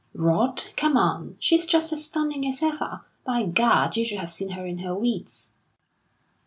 "Rot 0.15 0.73
come 0.75 0.97
on! 0.97 1.35
She's 1.37 1.67
just 1.67 1.93
as 1.93 2.05
stunning 2.05 2.47
as 2.47 2.63
ever. 2.63 3.05
By 3.23 3.43
Gad, 3.45 3.97
you 3.97 4.03
should 4.03 4.17
have 4.17 4.31
seen 4.31 4.49
her 4.49 4.65
in 4.65 4.79
her 4.79 4.95
weeds!" 4.95 5.51